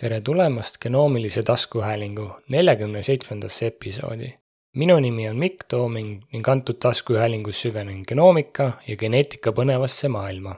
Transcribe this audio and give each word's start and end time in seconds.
tere 0.00 0.20
tulemast 0.20 0.76
genoomilise 0.82 1.42
taskuhäälingu 1.42 2.30
neljakümne 2.48 3.02
seitsmendasse 3.02 3.66
episoodi. 3.66 4.34
minu 4.76 5.00
nimi 5.00 5.28
on 5.28 5.36
Mikk 5.36 5.64
Tooming 5.68 6.22
ning 6.32 6.48
antud 6.48 6.74
taskuhäälingus 6.74 7.62
süvenen 7.62 8.04
genoomika 8.08 8.72
ja 8.88 8.96
geneetika 8.96 9.50
põnevasse 9.50 10.08
maailma. 10.08 10.54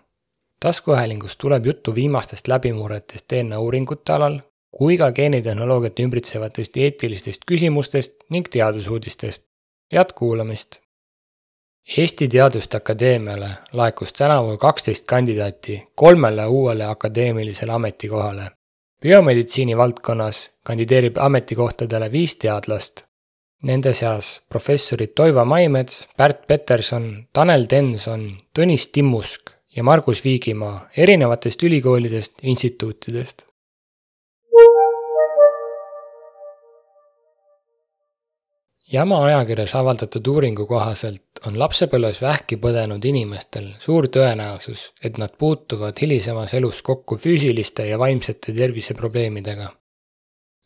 taskuhäälingus 0.60 1.36
tuleb 1.36 1.66
juttu 1.66 1.94
viimastest 1.94 2.48
läbimurretest 2.48 3.26
DNA 3.32 3.58
uuringute 3.58 4.12
alal 4.12 4.38
kui 4.70 4.98
ka 4.98 5.12
geenitehnoloogiat 5.12 6.00
ümbritsevatest 6.00 6.76
eetilistest 6.76 7.40
küsimustest 7.50 8.12
ning 8.30 8.46
teadusuudistest. 8.50 9.44
head 9.92 10.12
kuulamist! 10.14 10.80
Eesti 11.96 12.28
Teaduste 12.28 12.76
Akadeemiale 12.76 13.48
laekus 13.72 14.12
tänavu 14.12 14.56
kaksteist 14.56 15.04
kandidaati 15.04 15.88
kolmele 15.94 16.46
uuele 16.46 16.84
akadeemilisele 16.84 17.72
ametikohale 17.72 18.50
biomeditsiini 19.02 19.76
valdkonnas 19.76 20.50
kandideerib 20.64 21.16
ametikohtadele 21.18 22.12
viis 22.12 22.36
teadlast. 22.36 23.04
Nende 23.62 23.92
seas 23.94 24.40
professorid 24.48 25.12
Toivo 25.14 25.44
Maimets, 25.44 26.08
Pärt 26.16 26.46
Peterson, 26.46 27.26
Tanel 27.32 27.66
Tenson, 27.68 28.24
Tõnis 28.56 28.88
Timmusk 28.92 29.52
ja 29.76 29.84
Margus 29.84 30.24
Viigimaa 30.24 30.88
erinevatest 30.96 31.62
ülikoolidest, 31.62 32.32
instituutidest. 32.42 33.49
Jama 38.92 39.20
ajakirjas 39.24 39.76
avaldatud 39.78 40.26
uuringu 40.26 40.64
kohaselt 40.66 41.38
on 41.46 41.54
lapsepõlves 41.62 42.18
vähki 42.24 42.56
põdenud 42.58 43.04
inimestel 43.06 43.68
suur 43.78 44.08
tõenäosus, 44.10 44.80
et 45.06 45.18
nad 45.22 45.36
puutuvad 45.38 46.00
hilisemas 46.02 46.56
elus 46.58 46.80
kokku 46.82 47.14
füüsiliste 47.16 47.84
ja 47.86 47.98
vaimsete 47.98 48.52
terviseprobleemidega. 48.56 49.68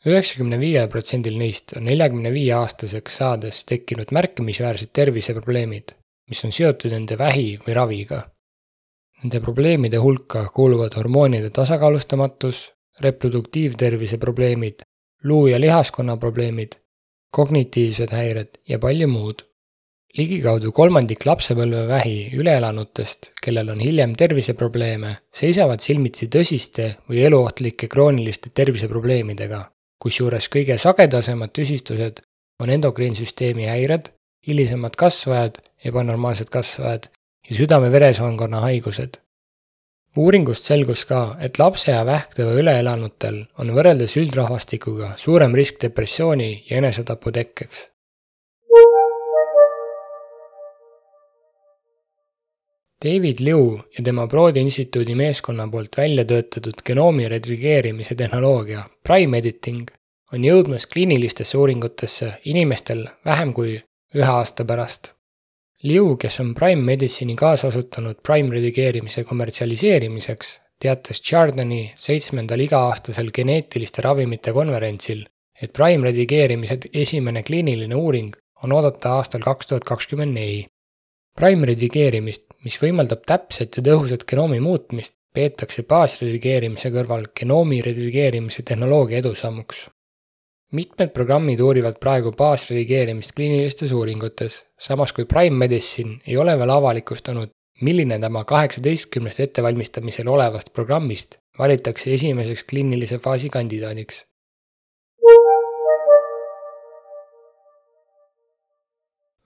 üheksakümne 0.07 0.59
viiel 0.61 0.89
protsendil 0.89 1.37
neist 1.39 1.77
on 1.77 1.85
neljakümne 1.85 2.33
viie 2.33 2.55
aastaseks 2.57 3.17
saades 3.21 3.59
tekkinud 3.65 4.13
märkimisväärsed 4.13 4.93
terviseprobleemid, 4.93 5.93
mis 6.29 6.45
on 6.45 6.53
seotud 6.53 6.93
nende 6.97 7.19
vähi 7.19 7.59
või 7.67 7.75
raviga. 7.77 8.23
Nende 9.23 9.41
probleemide 9.41 10.01
hulka 10.01 10.47
kuuluvad 10.55 10.97
hormoonide 10.97 11.51
tasakaalustamatus, 11.51 12.71
reproduktiivtervise 13.01 14.19
probleemid, 14.19 14.87
luu- 15.25 15.47
ja 15.47 15.61
lihaskonna 15.61 16.17
probleemid 16.17 16.81
kognitiivsed 17.35 18.15
häired 18.15 18.61
ja 18.69 18.79
palju 18.79 19.09
muud. 19.11 19.45
ligikaudu 20.15 20.71
kolmandik 20.71 21.25
lapsepõlvevähi 21.27 22.37
üleelanutest, 22.39 23.33
kellel 23.43 23.73
on 23.73 23.81
hiljem 23.83 24.13
terviseprobleeme, 24.15 25.17
seisavad 25.35 25.83
silmitsi 25.83 26.29
tõsiste 26.31 26.87
või 27.11 27.25
eluohtlike 27.27 27.89
krooniliste 27.91 28.53
terviseprobleemidega, 28.55 29.59
kusjuures 29.99 30.47
kõige 30.55 30.79
sagedasemad 30.79 31.51
tüsistused 31.51 32.23
on 32.63 32.71
endokriinsüsteemi 32.71 33.67
häired, 33.67 34.13
hilisemad 34.47 34.95
kasvajad, 34.95 35.59
ebanormaalsed 35.85 36.55
kasvajad 36.55 37.11
ja 37.51 37.59
südame-veresoonkonna 37.59 38.63
haigused 38.69 39.24
uuringust 40.17 40.69
selgus 40.71 41.05
ka, 41.09 41.37
et 41.41 41.59
lapse 41.59 41.91
ja 41.93 42.05
vähktõve 42.07 42.61
üleelanutel 42.61 43.41
on 43.59 43.73
võrreldes 43.75 44.17
üldrahvastikuga 44.21 45.15
suurem 45.21 45.55
risk 45.55 45.81
depressiooni 45.83 46.53
ja 46.71 46.79
enesetapu 46.79 47.33
tekkeks. 47.35 47.89
David 53.05 53.41
Liu 53.45 53.81
ja 53.99 54.05
tema 54.05 54.27
Broadi 54.27 54.63
instituudi 54.65 55.15
meeskonna 55.15 55.67
poolt 55.69 55.97
välja 55.97 56.25
töötatud 56.25 56.79
genoomi 56.87 57.29
redrigeerimise 57.29 58.15
tehnoloogia 58.15 58.87
Prime 59.03 59.39
Editing 59.39 59.91
on 60.33 60.45
jõudmas 60.45 60.87
kliinilistesse 60.87 61.59
uuringutesse 61.59 62.31
inimestel 62.45 63.05
vähem 63.27 63.53
kui 63.53 63.75
ühe 64.15 64.31
aasta 64.31 64.65
pärast 64.65 65.13
Liu, 65.85 66.15
kes 66.17 66.39
on 66.41 66.55
Prime 66.57 66.81
Medicine'i 66.81 67.35
kaasasutanud 67.37 68.23
Prime 68.25 68.55
redigeerimise 68.55 69.21
kommertsialiseerimiseks, 69.29 70.53
teatas 70.81 71.19
Chardani 71.21 71.81
seitsmendal 72.01 72.63
iga-aastasel 72.65 73.29
geneetiliste 73.37 74.01
ravimite 74.07 74.55
konverentsil, 74.57 75.21
et 75.61 75.75
Prime 75.77 76.09
redigeerimise 76.09 76.79
esimene 77.03 77.43
kliiniline 77.45 77.99
uuring 78.01 78.33
on 78.65 78.73
oodata 78.73 79.13
aastal 79.19 79.45
kaks 79.45 79.69
tuhat 79.69 79.85
kakskümmend 79.85 80.33
neli. 80.39 80.63
Prime 81.37 81.69
redigeerimist, 81.69 82.47
mis 82.65 82.81
võimaldab 82.81 83.27
täpset 83.29 83.77
ja 83.77 83.85
tõhusat 83.85 84.25
genoomi 84.31 84.63
muutmist, 84.65 85.19
peetakse 85.37 85.85
baasredigeerimise 85.85 86.95
kõrval 86.97 87.29
genoomi 87.37 87.83
redigeerimise 87.85 88.65
tehnoloogia 88.65 89.21
edusammuks 89.21 89.85
mitmed 90.75 91.13
programmid 91.15 91.61
uurivad 91.63 92.01
praegu 92.03 92.33
baasredigeerimist 92.35 93.33
kliinilistes 93.37 93.93
uuringutes, 93.95 94.59
samas 94.79 95.13
kui 95.15 95.25
Prime 95.31 95.57
Medicine 95.57 96.19
ei 96.27 96.37
ole 96.37 96.57
veel 96.59 96.73
avalikustanud, 96.75 97.53
milline 97.87 98.19
tema 98.19 98.45
kaheksateistkümnest 98.45 99.41
ettevalmistamisel 99.47 100.29
olevast 100.29 100.73
programmist 100.75 101.39
valitakse 101.59 102.15
esimeseks 102.15 102.65
kliinilise 102.71 103.19
faasi 103.19 103.51
kandidaadiks. 103.51 104.25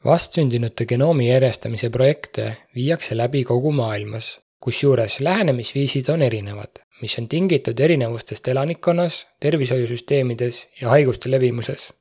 vastsündinute 0.04 0.86
genoomi 0.86 1.26
järjestamise 1.28 1.90
projekte 1.90 2.44
viiakse 2.74 3.16
läbi 3.16 3.42
kogu 3.44 3.72
maailmas, 3.74 4.38
kusjuures 4.60 5.20
lähenemisviisid 5.20 6.08
on 6.08 6.22
erinevad 6.22 6.82
mis 7.00 7.18
on 7.18 7.28
tingitud 7.28 7.78
erinevustest 7.78 8.48
elanikkonnas, 8.48 9.26
tervishoiusüsteemides 9.40 10.68
ja 10.80 10.88
haiguste 10.88 11.30
levimuses. 11.30 11.92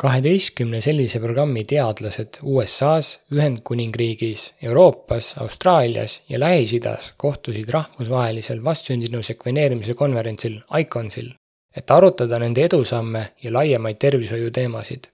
kaheteistkümne 0.00 0.80
sellise 0.80 1.20
programmi 1.20 1.64
teadlased 1.64 2.38
USA-s, 2.42 3.18
Ühendkuningriigis, 3.32 4.54
Euroopas, 4.62 5.34
Austraalias 5.38 6.22
ja 6.28 6.40
Lähis-Idas 6.40 7.12
kohtusid 7.16 7.68
rahvusvahelisel 7.68 8.64
vastsündinu 8.64 9.22
sekveneerimise 9.22 9.94
konverentsil 9.94 10.60
ICONSil, 10.80 11.28
et 11.76 11.90
arutada 11.90 12.38
nende 12.38 12.64
edusamme 12.64 13.26
ja 13.42 13.52
laiemaid 13.52 14.00
tervishoiuteemasid. 14.00 15.04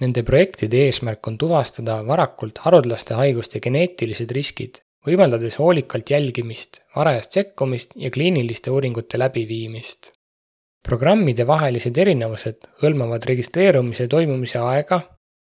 Nende 0.00 0.22
projektide 0.22 0.82
eesmärk 0.88 1.26
on 1.26 1.38
tuvastada 1.38 2.00
varakult 2.06 2.58
haruldaste 2.58 3.14
haiguste 3.14 3.60
geneetilised 3.60 4.34
riskid 4.34 4.82
võimaldades 5.06 5.58
hoolikalt 5.60 6.10
jälgimist, 6.10 6.80
varajast 6.96 7.38
sekkumist 7.38 7.96
ja 7.96 8.10
kliiniliste 8.10 8.70
uuringute 8.70 9.18
läbiviimist. 9.18 10.12
programmide 10.84 11.46
vahelised 11.46 11.96
erinevused 11.96 12.66
hõlmavad 12.82 13.24
registreerumise 13.24 14.04
toimumise 14.08 14.58
aega, 14.60 14.98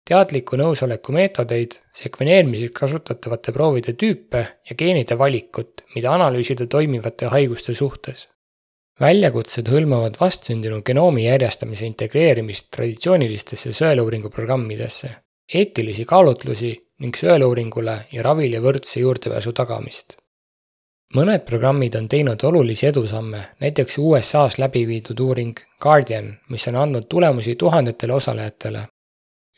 teadliku 0.07 0.56
nõusoleku 0.59 1.12
meetodeid, 1.16 1.75
sekveneerimiseks 1.96 2.75
kasutatavate 2.79 3.51
proovide 3.51 3.94
tüüpe 4.00 4.44
ja 4.69 4.78
geenide 4.79 5.18
valikut, 5.19 5.84
mida 5.95 6.13
analüüsida 6.16 6.68
toimivate 6.68 7.31
haiguste 7.35 7.74
suhtes. 7.74 8.28
väljakutsed 9.01 9.68
hõlmavad 9.68 10.19
vastsündinu 10.19 10.81
genoomi 10.85 11.24
järjestamise 11.25 11.85
integreerimist 11.85 12.68
traditsioonilistesse 12.72 13.72
sõeluuringu 13.74 14.30
programmidesse, 14.30 15.09
eetilisi 15.53 16.06
kaalutlusi 16.06 16.75
ning 17.03 17.17
sõeluuringule 17.19 17.95
ja 18.15 18.23
ravile 18.23 18.61
võrdse 18.63 19.01
juurdepääsu 19.03 19.53
tagamist. 19.53 20.17
mõned 21.13 21.43
programmid 21.45 21.95
on 21.95 22.07
teinud 22.09 22.43
olulisi 22.43 22.87
edusamme, 22.87 23.41
näiteks 23.61 23.97
USA-s 23.97 24.57
läbi 24.57 24.87
viidud 24.87 25.19
uuring 25.19 25.59
Guardian, 25.81 26.37
mis 26.49 26.67
on 26.67 26.75
andnud 26.75 27.05
tulemusi 27.09 27.55
tuhandetele 27.55 28.13
osalejatele. 28.13 28.87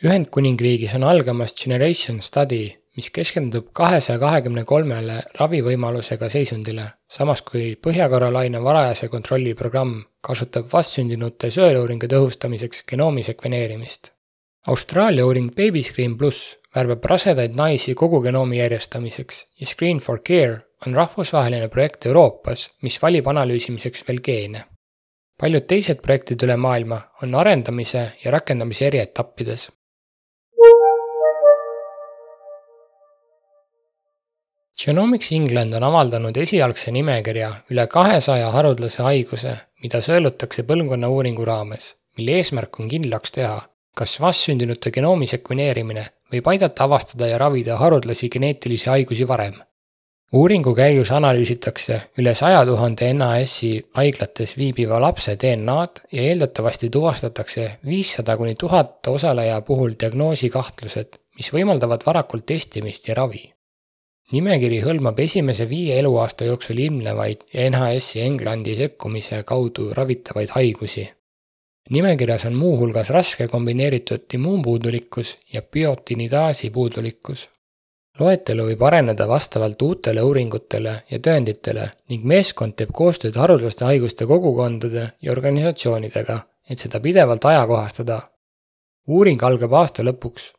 Ühendkuningriigis 0.03 0.95
on 0.95 1.03
algamas 1.03 1.55
Generation 1.55 2.21
Study, 2.21 2.71
mis 2.95 3.09
keskendub 3.09 3.69
kahesaja 3.73 4.19
kahekümne 4.19 4.63
kolmele 4.63 5.21
ravivõimalusega 5.39 6.29
seisundile, 6.29 6.89
samas 7.07 7.41
kui 7.41 7.77
Põhja-Carolina 7.87 8.63
varajase 8.63 9.07
kontrolli 9.07 9.53
programm 9.53 10.01
kasutab 10.21 10.67
vastsündinute 10.73 11.51
sõeluuringu 11.51 12.11
tõhustamiseks 12.11 12.83
genoomi 12.91 13.23
sekveneerimist. 13.23 14.14
Austraalia 14.67 15.25
uuring 15.25 15.51
Babyscreen 15.53 16.15
pluss 16.17 16.55
värbab 16.75 17.03
rasedaid 17.05 17.53
naisi 17.53 17.93
kogu 17.93 18.17
genoomi 18.23 18.57
järjestamiseks 18.57 19.43
ja 19.61 19.67
Screen 19.69 19.99
for 20.01 20.19
Care 20.25 20.55
on 20.87 20.95
rahvusvaheline 20.97 21.67
projekt 21.69 22.05
Euroopas, 22.09 22.63
mis 22.81 22.97
valib 23.01 23.27
analüüsimiseks 23.29 24.01
veel 24.07 24.21
geene. 24.25 24.63
paljud 25.37 25.67
teised 25.67 26.01
projektid 26.01 26.43
üle 26.47 26.55
maailma 26.57 26.97
on 27.23 27.35
arendamise 27.35 28.01
ja 28.23 28.31
rakendamise 28.31 28.87
eri 28.87 28.99
etappides. 29.03 29.67
Genomics 34.85 35.31
England 35.31 35.73
on 35.73 35.83
avaldanud 35.83 36.37
esialgse 36.37 36.91
nimekirja 36.91 37.51
üle 37.69 37.87
kahesaja 37.87 38.49
haruldase 38.51 39.03
haiguse, 39.03 39.55
mida 39.83 40.01
sõelutakse 40.01 40.63
põlvkonnauuringu 40.63 41.45
raames, 41.45 41.93
mille 42.17 42.41
eesmärk 42.41 42.79
on 42.79 42.89
kindlaks 42.89 43.31
teha, 43.31 43.61
kas 43.95 44.19
vastsündinute 44.21 44.91
genoomi 44.91 45.27
sekveneerimine 45.31 46.05
võib 46.33 46.49
aidata 46.51 46.83
avastada 46.85 47.29
ja 47.29 47.37
ravida 47.41 47.77
haruldasi 47.79 48.29
geneetilisi 48.29 48.89
haigusi 48.91 49.27
varem. 49.27 49.55
uuringu 50.33 50.73
käigus 50.75 51.11
analüüsitakse 51.15 51.99
üle 52.19 52.33
saja 52.35 52.65
tuhande 52.65 53.11
NAS-i 53.13 53.69
haiglates 53.99 54.57
viibiva 54.57 54.99
lapse 55.01 55.35
DNA-d 55.41 56.01
ja 56.11 56.21
eeldatavasti 56.29 56.89
tuvastatakse 56.89 57.67
viissada 57.85 58.37
kuni 58.37 58.55
tuhat 58.55 59.07
osaleja 59.07 59.61
puhul 59.61 59.93
diagnoosikahtlused, 59.99 61.19
mis 61.37 61.51
võimaldavad 61.53 62.05
varakult 62.05 62.45
testimist 62.45 63.07
ja 63.07 63.15
ravi. 63.15 63.43
nimekiri 64.31 64.81
hõlmab 64.81 65.19
esimese 65.19 65.69
viie 65.69 65.99
eluaasta 65.99 66.45
jooksul 66.45 66.79
ilmnevaid 66.87 67.45
NHS-i 67.69 68.21
Englandi 68.21 68.75
sekkumise 68.75 69.43
kaudu 69.43 69.93
ravitavaid 69.93 70.49
haigusi. 70.49 71.07
Nimekirjas 71.89 72.45
on 72.45 72.53
muuhulgas 72.53 73.09
raske 73.09 73.47
kombineeritud 73.47 74.33
immuunpuudulikkus 74.33 75.37
ja 75.53 75.61
biotinidaasi 75.61 76.69
puudulikkus 76.69 77.49
loetelu 78.19 78.65
võib 78.69 78.83
areneda 78.87 79.27
vastavalt 79.27 79.81
uutele 79.81 80.23
uuringutele 80.23 80.93
ja 81.11 81.19
tõenditele 81.19 81.89
ning 82.11 82.23
meeskond 82.23 82.75
teeb 82.79 82.93
koostööd 82.95 83.35
haruldaste 83.39 83.85
haiguste 83.85 84.27
kogukondade 84.29 85.09
ja 85.21 85.31
organisatsioonidega, 85.31 86.39
et 86.69 86.79
seda 86.79 86.99
pidevalt 86.99 87.45
ajakohastada. 87.45 88.21
uuring 89.07 89.43
algab 89.43 89.73
aasta 89.73 90.03
lõpuks. 90.03 90.53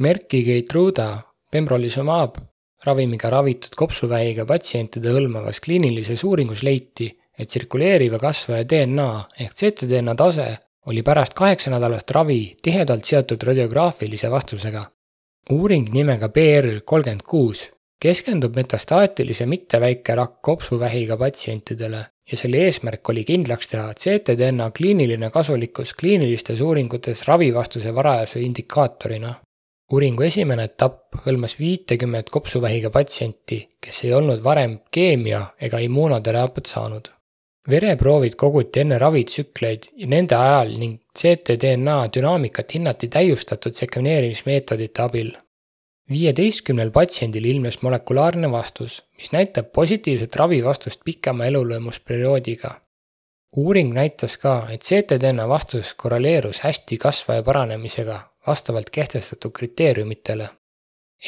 Merki 0.00 0.42
Keitruda 0.44 1.22
pembrolizumab 1.50 2.38
ravimiga 2.86 3.30
ravitud 3.30 3.74
kopsuvähiga 3.76 4.46
patsientide 4.46 5.12
hõlmavas 5.14 5.60
kliinilises 5.64 6.24
uuringus 6.24 6.62
leiti, 6.62 7.08
et 7.38 7.48
tsirkuleeriva 7.48 8.18
kasvaja 8.22 8.66
DNA 8.70 9.08
ehk 9.40 9.54
ctDNA 9.58 10.14
tase 10.14 10.48
oli 10.86 11.02
pärast 11.02 11.34
kaheksanädalast 11.34 12.10
ravi 12.10 12.56
tihedalt 12.62 13.04
seotud 13.04 13.42
radiograafilise 13.42 14.30
vastusega. 14.30 14.84
uuring 15.50 15.88
nimega 15.92 16.28
BR 16.28 16.80
kolmkümmend 16.84 17.22
kuus 17.22 17.70
keskendub 18.00 18.56
metastaatilise 18.56 19.46
mitteväikerakk 19.46 20.42
kopsuvähiga 20.42 21.16
patsientidele 21.16 22.00
ja 22.30 22.36
selle 22.36 22.60
eesmärk 22.66 23.08
oli 23.08 23.24
kindlaks 23.24 23.68
teha 23.68 23.94
CTDNA 23.94 24.70
kliiniline 24.76 25.30
kasulikkus 25.30 25.94
kliinilistes 25.94 26.60
uuringutes 26.60 27.22
ravivastuse 27.28 27.94
varajase 27.94 28.40
indikaatorina. 28.40 29.34
Uuringu 29.92 30.22
esimene 30.22 30.64
etapp 30.70 31.20
hõlmas 31.26 31.58
viitekümmet 31.58 32.30
kopsuvähiga 32.30 32.90
patsienti, 32.90 33.68
kes 33.80 34.04
ei 34.04 34.14
olnud 34.14 34.44
varem 34.44 34.78
keemia- 34.90 35.46
ega 35.60 35.78
immuunoteraapiat 35.78 36.66
saanud 36.66 37.14
vereproovid 37.70 38.36
koguti 38.36 38.80
enne 38.80 38.98
ravitsükleid 38.98 39.88
ja 39.96 40.08
nende 40.10 40.36
ajal 40.36 40.74
ning 40.80 40.98
ctDNA 41.18 41.96
dünaamikat 42.16 42.74
hinnati 42.76 43.08
täiustatud 43.08 43.74
sekveneerimismeetodite 43.74 45.02
abil. 45.02 45.32
viieteistkümnel 46.10 46.90
patsiendil 46.92 47.44
ilmnes 47.44 47.78
molekulaarne 47.82 48.50
vastus, 48.52 49.02
mis 49.16 49.32
näitab 49.32 49.70
positiivset 49.72 50.36
ravivastust 50.36 51.00
pikema 51.04 51.46
elulõimusperioodiga. 51.46 52.74
uuring 53.56 53.94
näitas 53.94 54.36
ka, 54.36 54.66
et 54.70 54.82
ctDNA 54.82 55.48
vastus 55.48 55.94
korreleerus 55.94 56.60
hästi 56.60 56.98
kasvaja 56.98 57.42
paranemisega 57.42 58.33
vastavalt 58.46 58.90
kehtestatud 58.90 59.52
kriteeriumitele. 59.52 60.48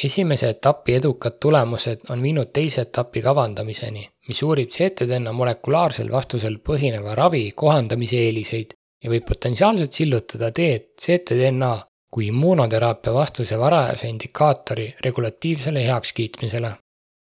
esimese 0.03 0.49
etapi 0.49 0.95
edukad 0.95 1.39
tulemused 1.39 1.99
on 2.09 2.21
viinud 2.21 2.49
teise 2.53 2.81
etapi 2.81 3.21
kavandamiseni 3.21 4.09
mis 4.27 4.43
uurib 4.43 4.69
CTDNA 4.69 5.31
molekulaarsel 5.33 6.09
vastusel 6.11 6.57
põhineva 6.69 7.15
ravi 7.15 7.43
kohandamise 7.55 8.19
eeliseid 8.25 8.73
ja 9.03 9.11
võib 9.11 9.27
potentsiaalselt 9.29 9.95
sillutada 9.95 10.51
teed 10.51 10.89
CTDNA 11.01 11.71
kui 12.11 12.27
immuunoteraapia 12.31 13.13
vastuse 13.13 13.59
varajase 13.59 14.09
indikaatori 14.09 14.87
regulatiivsele 15.05 15.83
heakskiitmisele. 15.85 16.71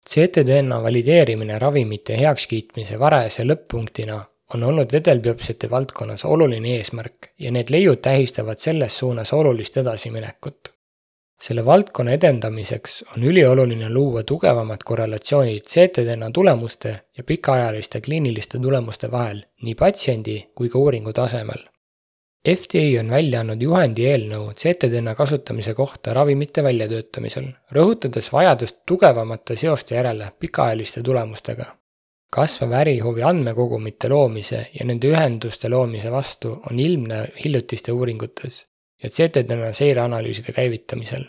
CTDNA 0.09 0.83
valideerimine 0.83 1.59
ravimite 1.59 2.17
heakskiitmise 2.21 2.99
varajase 3.01 3.45
lõpp-punktina 3.45 4.19
on 4.55 4.65
olnud 4.65 4.93
vedelbiopsiate 4.93 5.71
valdkonnas 5.71 6.25
oluline 6.25 6.77
eesmärk 6.77 7.31
ja 7.39 7.53
need 7.53 7.71
leiud 7.71 8.03
tähistavad 8.03 8.59
selles 8.59 8.99
suunas 8.99 9.33
olulist 9.33 9.77
edasiminekut 9.77 10.79
selle 11.43 11.65
valdkonna 11.65 12.13
edendamiseks 12.13 13.05
on 13.17 13.25
ülioluline 13.25 13.91
luua 13.95 14.23
tugevamad 14.23 14.83
korrelatsioonid 14.85 15.63
CTDNA 15.63 16.31
tulemuste 16.31 17.01
ja 17.19 17.25
pikaajaliste 17.25 18.01
kliiniliste 18.01 18.59
tulemuste 18.59 19.11
vahel 19.11 19.43
nii 19.63 19.75
patsiendi 19.75 20.39
kui 20.55 20.69
ka 20.69 20.79
uuringu 20.79 21.13
tasemel. 21.13 21.63
FDA 22.49 23.01
on 23.01 23.11
välja 23.11 23.41
andnud 23.41 23.63
juhendi 23.63 24.07
eelnõu 24.07 24.53
CTDNA 24.55 25.15
kasutamise 25.15 25.75
kohta 25.75 26.15
ravimite 26.15 26.63
väljatöötamisel, 26.65 27.49
rõhutades 27.75 28.33
vajadust 28.33 28.77
tugevamate 28.87 29.57
seoste 29.57 29.95
järele 29.95 30.33
pikaajaliste 30.39 31.03
tulemustega. 31.03 31.67
Kasvav 32.31 32.73
ärihuvi 32.81 33.23
andmekogumite 33.25 34.09
loomise 34.13 34.67
ja 34.75 34.87
nende 34.87 35.09
ühenduste 35.13 35.71
loomise 35.73 36.13
vastu 36.13 36.59
on 36.71 36.79
ilmne 36.79 37.25
hiljutiste 37.45 37.93
uuringutes 37.93 38.67
ja 39.03 39.11
ZTD-na 39.11 39.73
seireanalüüside 39.73 40.53
käivitamisel. 40.53 41.25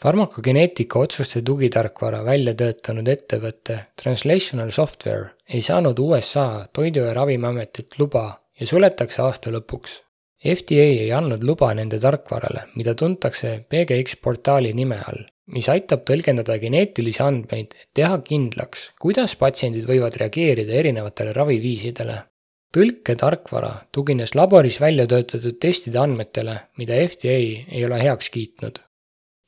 farmakogeneetika 0.00 0.98
otsuste 0.98 1.42
tugitarkvara 1.44 2.22
välja 2.24 2.54
töötanud 2.56 3.08
ettevõte 3.12 3.74
Translational 4.02 4.70
Software 4.72 5.34
ei 5.48 5.60
saanud 5.62 5.98
USA 5.98 6.66
Toidu- 6.72 7.04
ja 7.04 7.14
Ravimiametilt 7.14 7.98
luba 7.98 8.24
ja 8.60 8.66
suletakse 8.66 9.22
aasta 9.22 9.52
lõpuks. 9.52 9.98
FDA 10.40 10.86
ei 11.02 11.10
andnud 11.12 11.44
luba 11.44 11.72
nende 11.76 11.98
tarkvarale, 12.00 12.70
mida 12.76 12.94
tuntakse 12.94 13.58
PGX 13.68 14.16
portaali 14.24 14.72
nime 14.72 14.96
all, 15.04 15.26
mis 15.52 15.68
aitab 15.68 16.06
tõlgendada 16.08 16.56
geneetilisi 16.62 17.22
andmeid, 17.22 17.76
et 17.76 17.90
teha 17.94 18.16
kindlaks, 18.24 18.90
kuidas 19.00 19.36
patsiendid 19.36 19.84
võivad 19.88 20.16
reageerida 20.16 20.78
erinevatele 20.80 21.36
raviviisidele 21.36 22.22
tõlketarkvara 22.74 23.72
tugines 23.92 24.36
laboris 24.38 24.78
välja 24.80 25.06
töötatud 25.10 25.58
testide 25.62 25.98
andmetele, 25.98 26.56
mida 26.78 26.98
FDA 27.08 27.36
ei 27.68 27.84
ole 27.86 27.98
heaks 28.02 28.30
kiitnud. 28.30 28.78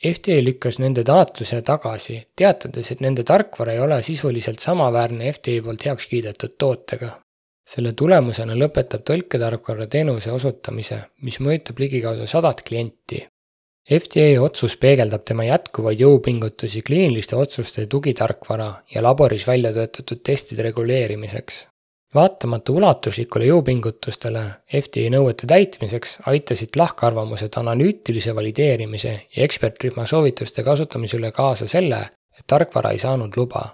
FDA 0.03 0.41
lükkas 0.43 0.81
nende 0.83 1.05
taotluse 1.07 1.61
tagasi, 1.63 2.17
teatades, 2.37 2.91
et 2.91 3.03
nende 3.05 3.23
tarkvara 3.23 3.77
ei 3.77 3.83
ole 3.85 4.01
sisuliselt 4.03 4.59
samaväärne 4.59 5.31
FDA 5.31 5.61
poolt 5.63 5.87
heaks 5.87 6.09
kiidetud 6.11 6.57
tootega. 6.59 7.13
Selle 7.69 7.93
tulemusena 7.93 8.57
lõpetab 8.59 9.05
tõlketarkvara 9.09 9.87
teenuse 9.87 10.33
osutamise, 10.33 10.99
mis 11.23 11.39
mõjutab 11.41 11.79
ligikaudu 11.83 12.27
sadat 12.27 12.63
klienti. 12.67 13.23
FDA 13.83 14.39
otsus 14.43 14.77
peegeldab 14.79 15.25
tema 15.27 15.45
jätkuvaid 15.49 16.01
jõupingutusi 16.05 16.85
kliiniliste 16.87 17.37
otsuste 17.37 17.87
tugitarkvara 17.91 18.71
ja 18.95 19.03
laboris 19.03 19.47
välja 19.47 19.73
töötatud 19.75 20.23
testide 20.23 20.63
reguleerimiseks 20.69 21.65
vaatamata 22.15 22.73
ulatuslikule 22.73 23.47
jõupingutustele 23.49 24.43
FDA 24.81 25.11
nõuete 25.15 25.49
täitmiseks 25.49 26.19
aitasid 26.33 26.77
lahkarvamused 26.77 27.57
analüütilise 27.61 28.35
valideerimise 28.37 29.13
ja 29.37 29.47
ekspertrühma 29.47 30.07
soovituste 30.07 30.65
kasutamise 30.67 31.17
üle 31.21 31.33
kaasa 31.33 31.69
selle, 31.69 32.03
et 32.39 32.47
tarkvara 32.47 32.93
ei 32.93 33.01
saanud 33.03 33.37
luba. 33.37 33.65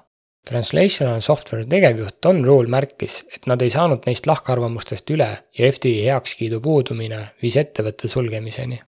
Translational 0.49 1.21
Software 1.21 1.67
tegevjuht 1.69 2.23
Don 2.25 2.45
Rule 2.45 2.71
märkis, 2.73 3.23
et 3.35 3.47
nad 3.47 3.61
ei 3.63 3.71
saanud 3.71 4.07
neist 4.09 4.27
lahkarvamustest 4.27 5.11
üle 5.13 5.29
ja 5.59 5.73
FDA 5.73 6.13
heakskiidu 6.13 6.61
puudumine 6.65 7.25
viis 7.43 7.59
ettevõtte 7.61 8.09
sulgemiseni. 8.09 8.81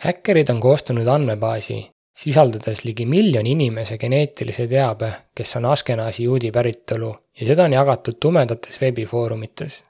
häkkerid 0.00 0.48
on 0.48 0.60
koostanud 0.60 1.06
andmebaasi, 1.06 1.80
sisaldades 2.16 2.84
ligi 2.84 3.06
miljoni 3.06 3.52
inimese 3.56 3.98
geneetilise 3.98 4.66
teabe, 4.68 5.12
kes 5.36 5.56
on 5.56 5.68
Askenazi 5.72 6.24
juudi 6.24 6.50
päritolu 6.52 7.10
ja 7.40 7.46
seda 7.46 7.64
on 7.68 7.76
jagatud 7.76 8.20
tumedates 8.20 8.80
veebifoorumites. 8.80 9.84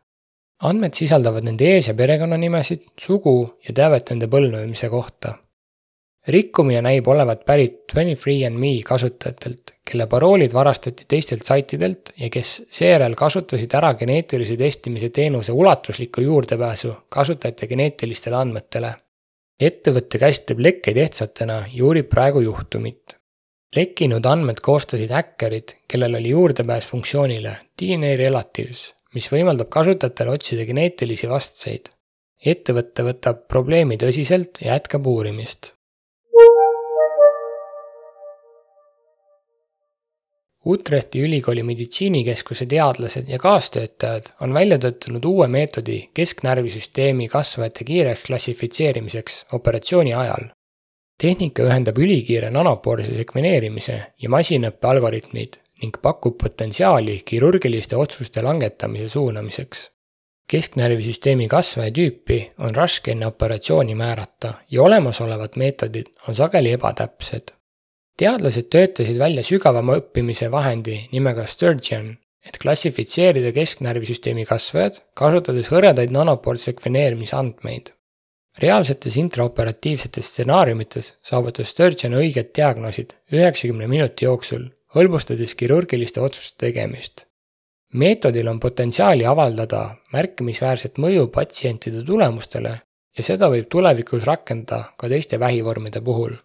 andmed 0.62 0.94
sisaldavad 0.94 1.44
nende 1.44 1.64
ees- 1.64 1.88
ja 1.88 1.94
perekonnanimesid, 1.94 2.82
sugu 3.00 3.58
ja 3.68 3.74
teavet 3.74 4.10
nende 4.10 4.26
põlvnemise 4.26 4.90
kohta. 4.90 5.34
Rikkumine 6.28 6.82
näib 6.84 7.08
olevat 7.08 7.44
pärit 7.44 7.92
23andMe 7.92 8.82
kasutajatelt, 8.84 9.74
kelle 9.90 10.06
paroolid 10.06 10.52
varastati 10.52 11.04
teistelt 11.08 11.42
saitidelt 11.42 12.12
ja 12.20 12.30
kes 12.30 12.56
seejärel 12.70 13.14
kasutasid 13.16 13.74
ära 13.74 13.94
geneetilise 13.94 14.56
testimise 14.56 15.08
teenuse 15.08 15.52
ulatuslikku 15.52 16.20
juurdepääsu 16.20 16.92
kasutajate 17.08 17.66
geneetilistele 17.66 18.36
andmetele 18.36 18.94
ettevõte 19.60 20.18
käsitleb 20.20 20.60
lekkeid 20.64 20.98
ehtsatena 21.02 21.62
ja 21.72 21.84
uurib 21.84 22.08
praegu 22.10 22.40
juhtumit. 22.40 23.16
lekkinud 23.76 24.24
andmed 24.26 24.58
koostasid 24.66 25.12
häkkerid, 25.14 25.74
kellel 25.86 26.16
oli 26.18 26.32
juurdepääs 26.32 26.86
funktsioonile 26.90 27.52
DNA 27.78 28.16
relatives, 28.18 28.94
mis 29.14 29.28
võimaldab 29.30 29.68
kasutajatel 29.70 30.32
otsida 30.32 30.64
geneetilisi 30.66 31.28
vastseid. 31.28 31.90
ettevõte 32.46 33.04
võtab 33.04 33.46
probleemi 33.48 33.96
tõsiselt 33.96 34.62
ja 34.64 34.72
jätkab 34.72 35.06
uurimist. 35.06 35.74
Utrechti 40.64 41.22
ülikooli 41.24 41.62
meditsiinikeskuse 41.62 42.66
teadlased 42.66 43.28
ja 43.28 43.38
kaastöötajad 43.38 44.26
on 44.40 44.54
välja 44.54 44.78
töötanud 44.78 45.24
uue 45.24 45.48
meetodi 45.48 46.10
kesknärvisüsteemi 46.14 47.28
kasvajate 47.28 47.84
kiireks 47.84 48.26
klassifitseerimiseks 48.26 49.46
operatsiooni 49.52 50.14
ajal. 50.14 50.50
tehnika 51.22 51.62
ühendab 51.62 51.98
ülikiire 51.98 52.50
nanopoorse 52.50 53.14
sekveneerimise 53.14 53.96
ja 54.22 54.28
masinõppe 54.28 54.88
algoritmid 54.88 55.56
ning 55.82 55.96
pakub 56.02 56.36
potentsiaali 56.42 57.22
kirurgiliste 57.24 57.96
otsuste 57.96 58.42
langetamise 58.42 59.08
suunamiseks. 59.08 59.90
kesknärvisüsteemi 60.52 61.48
kasvaja 61.48 61.90
tüüpi 61.90 62.50
on 62.58 62.74
raske 62.74 63.10
enne 63.10 63.26
operatsiooni 63.26 63.94
määrata 63.94 64.52
ja 64.70 64.82
olemasolevad 64.82 65.56
meetodid 65.56 66.12
on 66.28 66.34
sageli 66.34 66.72
ebatäpsed 66.72 67.59
teadlased 68.20 68.68
töötasid 68.68 69.16
välja 69.20 69.42
sügavama 69.46 69.96
õppimise 70.00 70.50
vahendi 70.52 70.96
nimega 71.12 71.46
Sturgeon, 71.48 72.12
et 72.44 72.58
klassifitseerida 72.60 73.52
kesknärvisüsteemi 73.56 74.44
kasvajad, 74.48 74.98
kasutades 75.16 75.70
hõredaid 75.72 76.12
nanopoolse 76.12 76.70
sekveneerimise 76.70 77.36
andmeid. 77.36 77.94
reaalsetes 78.60 79.16
intraoperatiivsetes 79.16 80.26
stsenaariumites 80.32 81.12
saavutas 81.28 81.70
Sturgeon 81.70 82.18
õiged 82.18 82.50
diagnoosid 82.56 83.14
üheksakümne 83.32 83.86
minuti 83.86 84.24
jooksul, 84.24 84.68
hõlbustades 84.94 85.54
kirurgiliste 85.54 86.20
otsuste 86.20 86.66
tegemist. 86.66 87.24
meetodil 87.92 88.48
on 88.48 88.60
potentsiaali 88.60 89.24
avaldada 89.26 89.96
märkimisväärset 90.12 90.98
mõju 90.98 91.26
patsientide 91.28 92.04
tulemustele 92.04 92.80
ja 93.18 93.22
seda 93.22 93.48
võib 93.48 93.66
tulevikus 93.68 94.24
rakendada 94.24 94.92
ka 94.96 95.08
teiste 95.08 95.40
vähivormide 95.40 96.00
puhul 96.00 96.36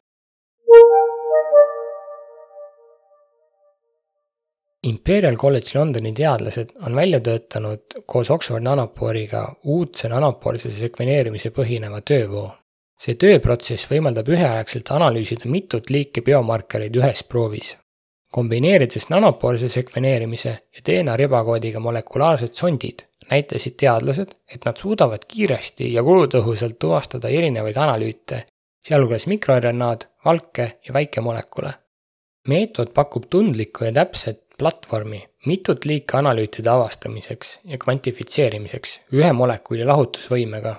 Imperial 4.85 5.35
College 5.35 5.79
Londoni 5.79 6.11
teadlased 6.13 6.75
on 6.85 6.95
välja 6.95 7.19
töötanud 7.19 7.95
koos 8.05 8.29
Oxford 8.29 8.61
Nanopore'iga 8.63 9.41
uudse 9.63 10.09
nanopoolse 10.11 10.69
sekveneerimise 10.69 11.49
põhineva 11.55 12.01
töövoo. 12.05 12.51
see 13.01 13.17
tööprotsess 13.19 13.89
võimaldab 13.91 14.29
üheaegselt 14.31 14.91
analüüsida 14.95 15.49
mitut 15.51 15.89
liiki 15.89 16.21
biomarkereid 16.21 16.95
ühes 17.01 17.23
proovis. 17.23 17.77
kombineerides 18.31 19.09
nanopoolse 19.09 19.69
sekveneerimise 19.69 20.49
ja 20.49 20.85
DNA 20.85 21.17
ribakoodiga 21.17 21.79
molekulaarsed 21.79 22.53
sondid, 22.53 23.01
näitasid 23.31 23.77
teadlased, 23.77 24.37
et 24.53 24.65
nad 24.65 24.77
suudavad 24.77 25.25
kiiresti 25.27 25.93
ja 25.93 26.03
kulutõhusalt 26.03 26.79
tuvastada 26.79 27.27
erinevaid 27.27 27.77
analüüte, 27.77 28.45
sealhulgas 28.85 29.25
mikroRNA-d, 29.27 30.05
valke 30.25 30.71
ja 30.87 30.93
väikemolekule. 30.93 31.73
meetod 32.47 32.93
pakub 32.93 33.23
tundlikku 33.29 33.85
ja 33.85 33.91
täpset 33.91 34.44
platvormi 34.59 35.21
mitut 35.45 35.85
liiki 35.85 36.17
analüütide 36.17 36.69
avastamiseks 36.69 37.59
ja 37.71 37.77
kvantifitseerimiseks 37.77 38.99
ühe 39.13 39.31
molekuli 39.31 39.85
lahutusvõimega. 39.85 40.75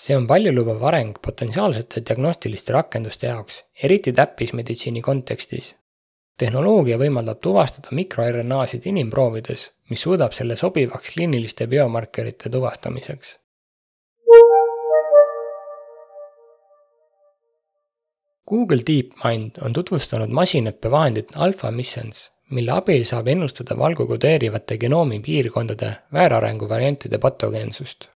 see 0.00 0.16
on 0.16 0.26
paljulubav 0.26 0.84
areng 0.88 1.18
potentsiaalsete 1.26 2.00
diagnostiliste 2.08 2.72
rakenduste 2.72 3.26
jaoks, 3.26 3.64
eriti 3.82 4.12
täppismeditsiini 4.12 5.02
kontekstis. 5.02 5.74
tehnoloogia 6.38 6.98
võimaldab 6.98 7.40
tuvastada 7.40 7.88
mikroRNA-sid 7.92 8.86
inimproovides, 8.86 9.70
mis 9.90 10.02
suudab 10.02 10.32
selle 10.32 10.56
sobivaks 10.56 11.14
kliiniliste 11.14 11.66
biomarkerite 11.66 12.50
tuvastamiseks 12.50 13.38
Google 18.50 18.82
DeepMind 18.86 19.60
on 19.62 19.74
tutvustanud 19.76 20.32
masinõppevahendit 20.34 21.36
Alpha 21.44 21.70
Missions, 21.70 22.24
mille 22.50 22.72
abil 22.74 23.04
saab 23.08 23.28
ennustada 23.32 23.76
valgu 23.78 24.06
kodeerivate 24.06 24.78
genoomi 24.78 25.20
piirkondade 25.24 25.90
väärarengu 26.12 26.68
variantide 26.68 27.18
patogeensust. 27.18 28.08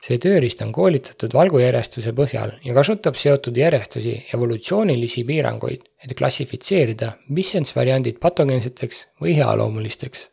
see 0.00 0.16
tööriist 0.16 0.62
on 0.64 0.70
koolitatud 0.72 1.34
valgujärjestuse 1.36 2.14
põhjal 2.16 2.54
ja 2.64 2.74
kasutab 2.74 3.18
seotud 3.20 3.56
järjestusi 3.60 4.14
evolutsioonilisi 4.34 5.24
piiranguid, 5.28 5.82
et 6.04 6.14
klassifitseerida 6.16 7.10
missense 7.28 7.76
variandid 7.76 8.16
patogeenseteks 8.22 9.02
või 9.20 9.34
healoomulisteks. 9.36 10.30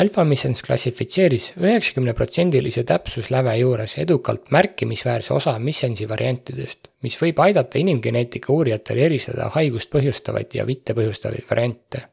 Alfa 0.00 0.24
Missense 0.24 0.64
klassifitseeris 0.64 1.50
üheksakümneprotsendilise 1.60 2.84
täpsusläve 2.88 3.54
juures 3.58 3.98
edukalt 3.98 4.50
märkimisväärse 4.50 5.34
osa 5.34 5.58
Missensi 5.58 6.08
variantidest, 6.08 6.88
mis 7.02 7.20
võib 7.20 7.40
aidata 7.44 7.78
inimgeneetika 7.78 8.52
uurijatel 8.52 9.04
eristada 9.10 9.52
haigust 9.60 9.92
põhjustavaid 9.92 10.56
ja 10.56 10.68
mitte 10.68 10.96
põhjustavaid 10.96 11.48
variante 11.50 12.06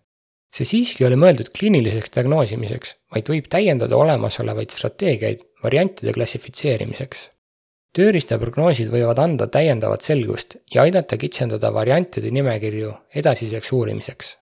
see 0.54 0.68
siiski 0.70 1.04
ei 1.04 1.10
ole 1.10 1.18
mõeldud 1.18 1.50
kliiniliseks 1.58 2.14
diagnoosimiseks, 2.14 2.98
vaid 3.14 3.30
võib 3.32 3.48
täiendada 3.50 3.98
olemasolevaid 3.98 4.74
strateegiaid 4.74 5.46
variantide 5.64 6.14
klassifitseerimiseks. 6.14 7.30
tööriistaprognoosid 7.94 8.90
võivad 8.90 9.20
anda 9.22 9.48
täiendavat 9.48 10.02
selgust 10.02 10.56
ja 10.74 10.82
aidata 10.82 11.18
kitsendada 11.18 11.70
variantide 11.74 12.32
nimekirju 12.34 12.94
edasiseks 13.22 13.72
uurimiseks. 13.72 14.38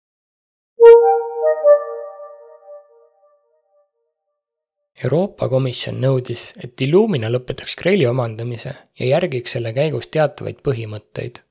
Euroopa 5.04 5.50
Komisjon 5.50 5.98
nõudis, 6.00 6.54
et 6.64 6.82
Illumina 6.82 7.30
lõpetaks 7.32 7.76
Graili 7.76 8.06
omandamise 8.06 8.76
ja 9.00 9.06
järgiks 9.16 9.58
selle 9.58 9.74
käigus 9.74 10.08
teatavaid 10.08 10.62
põhimõtteid 10.64 11.42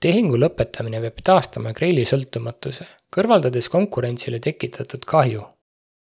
tehingu 0.00 0.38
lõpetamine 0.40 1.00
peab 1.00 1.20
taastama 1.24 1.72
Graili 1.72 2.04
sõltumatuse, 2.08 2.86
kõrvaldades 3.14 3.68
konkurentsile 3.72 4.40
tekitatud 4.40 5.04
kahju. 5.08 5.42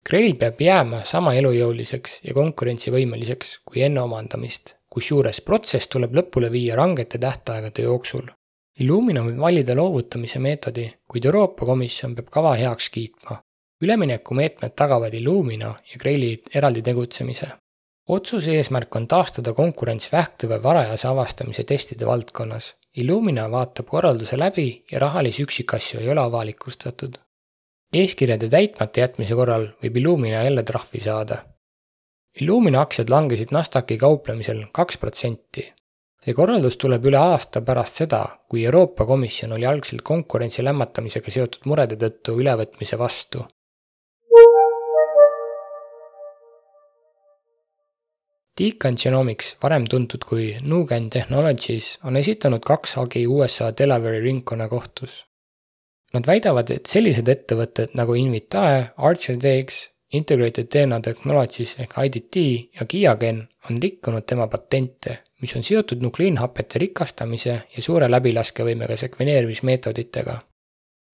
Grail 0.07 0.35
peab 0.35 0.61
jääma 0.61 1.03
sama 1.05 1.33
elujõuliseks 1.37 2.21
ja 2.25 2.33
konkurentsivõimeliseks 2.33 3.59
kui 3.65 3.83
enne 3.85 4.01
omandamist, 4.01 4.75
kusjuures 4.89 5.41
protsess 5.45 5.87
tuleb 5.87 6.15
lõpule 6.17 6.49
viia 6.51 6.75
rangete 6.79 7.21
tähtaegade 7.21 7.85
jooksul. 7.85 8.25
Illumina 8.79 9.21
võib 9.25 9.37
valida 9.43 9.75
loovutamise 9.77 10.39
meetodi, 10.39 10.87
kuid 11.07 11.25
Euroopa 11.27 11.65
Komisjon 11.69 12.15
peab 12.15 12.29
kava 12.33 12.55
heaks 12.55 12.89
kiitma. 12.89 13.41
üleminekumeetmed 13.81 14.75
tagavad 14.77 15.13
Illumina 15.13 15.75
ja 15.91 15.97
Graili 15.99 16.43
eraldi 16.55 16.81
tegutsemise. 16.81 17.47
Otsuse 18.07 18.55
eesmärk 18.57 18.95
on 18.95 19.07
taastada 19.07 19.53
konkurents 19.53 20.11
vähktõve 20.11 20.57
varajase 20.63 21.07
avastamise 21.07 21.63
testide 21.63 22.05
valdkonnas 22.05 22.75
Illumina 22.95 23.45
vaatab 23.51 23.87
korralduse 23.87 24.35
läbi 24.39 24.83
ja 24.91 24.99
rahalisi 24.99 25.45
üksikasju 25.45 25.99
ei 25.99 26.09
ole 26.11 26.21
avalikustatud. 26.21 27.13
eeskirjade 27.93 28.49
täitmata 28.49 28.99
jätmise 28.99 29.35
korral 29.35 29.67
võib 29.83 29.97
Illumina 29.97 30.43
jälle 30.43 30.63
trahvi 30.63 30.99
saada. 30.99 31.37
Illumina 32.41 32.81
aktsiad 32.81 33.09
langesid 33.09 33.47
Nasdaqi 33.51 33.97
kauplemisel 33.97 34.65
kaks 34.71 34.97
protsenti. 34.97 35.73
see 36.25 36.33
korraldus 36.33 36.77
tuleb 36.77 37.05
üle 37.05 37.17
aasta 37.17 37.61
pärast 37.61 38.03
seda, 38.03 38.25
kui 38.49 38.65
Euroopa 38.65 39.05
Komisjon 39.05 39.51
oli 39.51 39.65
algselt 39.65 40.01
konkurentsi 40.01 40.63
lämmatamisega 40.63 41.31
seotud 41.31 41.65
murede 41.65 41.95
tõttu 41.95 42.35
ülevõtmise 42.41 42.97
vastu 42.97 43.45
Deacon 48.59 48.97
Genomics, 48.99 49.55
varem 49.63 49.85
tuntud 49.87 50.25
kui 50.27 50.57
Nugen 50.61 51.09
Technologies, 51.09 51.97
on 52.03 52.17
esitanud 52.19 52.63
kaks 52.67 52.97
hagi 52.99 53.23
USA 53.27 53.71
Delaware'i 53.71 54.19
ringkonnakohtus. 54.25 55.21
Nad 56.11 56.27
väidavad, 56.27 56.73
et 56.75 56.91
sellised 56.91 57.29
ettevõtted 57.31 57.95
nagu 57.95 58.17
Invitae, 58.19 58.89
ArcherDX, 58.97 59.85
Integrated 60.11 60.67
DNA 60.67 60.99
Technologies 60.99 61.77
ehk 61.79 61.93
IDT 62.03 62.41
ja 62.75 62.85
Kiagen 62.85 63.45
on 63.69 63.77
rikkunud 63.79 64.25
tema 64.27 64.49
patente, 64.51 65.21
mis 65.39 65.55
on 65.55 65.63
seotud 65.63 66.03
nukleiinhapete 66.03 66.81
rikastamise 66.83 67.53
ja 67.75 67.83
suure 67.83 68.11
läbilaskevõimega 68.11 68.97
sekveneerimismeetoditega. 69.05 70.39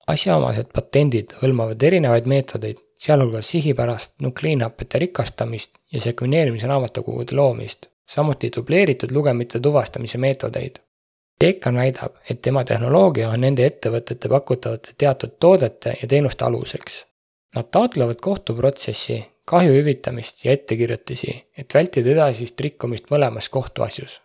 asjaomased 0.08 0.72
patendid 0.74 1.34
hõlmavad 1.42 1.84
erinevaid 1.84 2.26
meetodeid, 2.32 2.78
sealhulgas 2.98 3.50
sihipärast 3.50 4.14
nukleiinhapete 4.22 5.00
rikastamist 5.00 5.76
ja 5.94 6.02
sekveneerimise 6.02 6.68
raamatukogude 6.68 7.36
loomist, 7.36 7.86
samuti 8.10 8.52
dubleeritud 8.56 9.12
lugemite 9.12 9.60
tuvastamise 9.60 10.18
meetodeid. 10.18 10.76
Dekan 11.42 11.76
väidab, 11.76 12.16
et 12.30 12.42
tema 12.42 12.64
tehnoloogia 12.64 13.30
on 13.30 13.42
nende 13.46 13.66
ettevõtete 13.66 14.30
pakutavate 14.30 14.94
teatud 14.98 15.38
toodete 15.40 15.98
ja 16.02 16.08
teenuste 16.08 16.46
aluseks. 16.46 17.04
Nad 17.56 17.70
taotlevad 17.72 18.22
kohtuprotsessi, 18.22 19.20
kahju 19.46 19.74
hüvitamist 19.80 20.46
ja 20.46 20.52
ettekirjutusi, 20.58 21.44
et 21.58 21.74
vältida 21.74 22.16
edasist 22.16 22.60
rikkumist 22.60 23.14
mõlemas 23.14 23.50
kohtuasjus 23.50 24.22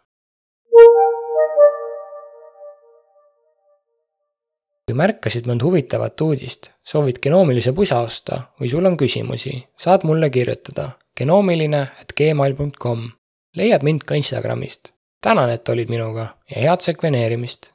kui 4.93 4.99
märkasid 5.01 5.47
mõnd 5.49 5.65
huvitavat 5.65 6.21
uudist, 6.21 6.69
soovid 6.85 7.17
genoomilise 7.25 7.73
pusa 7.73 8.03
osta 8.05 8.43
või 8.61 8.69
sul 8.69 8.85
on 8.85 8.99
küsimusi, 9.01 9.55
saad 9.73 10.05
mulle 10.05 10.29
kirjutada 10.31 10.91
genoomiline 11.17 11.81
at 12.03 12.13
gmail.com. 12.13 13.07
leiad 13.57 13.83
mind 13.83 14.05
ka 14.05 14.15
Instagramist. 14.15 14.93
tänan, 15.21 15.51
et 15.51 15.69
olid 15.69 15.89
minuga 15.89 16.37
ja 16.51 16.61
head 16.61 16.85
sekveneerimist! 16.85 17.73